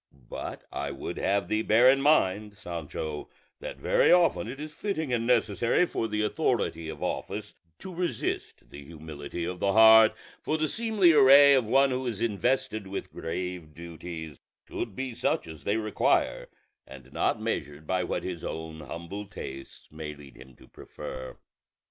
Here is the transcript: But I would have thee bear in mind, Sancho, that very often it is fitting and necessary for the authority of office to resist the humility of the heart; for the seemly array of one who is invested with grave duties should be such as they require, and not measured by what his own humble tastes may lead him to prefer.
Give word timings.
But 0.31 0.63
I 0.71 0.89
would 0.89 1.17
have 1.19 1.47
thee 1.47 1.61
bear 1.61 1.87
in 1.87 2.01
mind, 2.01 2.55
Sancho, 2.55 3.29
that 3.59 3.77
very 3.77 4.11
often 4.11 4.47
it 4.47 4.59
is 4.59 4.73
fitting 4.73 5.13
and 5.13 5.27
necessary 5.27 5.85
for 5.85 6.07
the 6.07 6.23
authority 6.23 6.89
of 6.89 7.03
office 7.03 7.53
to 7.77 7.93
resist 7.93 8.71
the 8.71 8.83
humility 8.83 9.45
of 9.45 9.59
the 9.59 9.73
heart; 9.73 10.15
for 10.41 10.57
the 10.57 10.67
seemly 10.67 11.11
array 11.13 11.53
of 11.53 11.65
one 11.65 11.91
who 11.91 12.07
is 12.07 12.19
invested 12.19 12.87
with 12.87 13.13
grave 13.13 13.75
duties 13.75 14.39
should 14.67 14.95
be 14.95 15.13
such 15.13 15.45
as 15.45 15.65
they 15.65 15.77
require, 15.77 16.47
and 16.87 17.13
not 17.13 17.39
measured 17.39 17.85
by 17.85 18.03
what 18.03 18.23
his 18.23 18.43
own 18.43 18.79
humble 18.79 19.27
tastes 19.27 19.91
may 19.91 20.15
lead 20.15 20.35
him 20.35 20.55
to 20.55 20.67
prefer. 20.67 21.37